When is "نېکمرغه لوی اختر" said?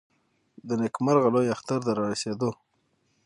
0.81-1.79